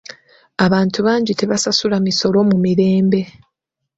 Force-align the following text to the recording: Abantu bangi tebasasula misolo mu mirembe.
Abantu 0.65 0.97
bangi 1.07 1.31
tebasasula 1.39 1.95
misolo 2.07 2.37
mu 2.49 2.57
mirembe. 2.63 3.21